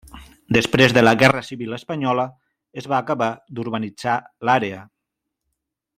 Després 0.55 0.93
de 0.97 1.03
la 1.03 1.13
Guerra 1.23 1.43
Civil 1.49 1.77
espanyola 1.77 2.25
es 2.83 2.89
va 2.95 3.03
acabar 3.05 3.31
d'urbanitzar 3.59 4.19
l'àrea. 4.51 4.85